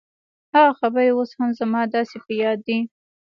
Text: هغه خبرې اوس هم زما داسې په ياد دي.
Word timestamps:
هغه 0.53 0.71
خبرې 0.79 1.09
اوس 1.15 1.31
هم 1.39 1.49
زما 1.59 1.81
داسې 1.95 2.17
په 2.25 2.31
ياد 2.41 2.59
دي. 2.67 2.79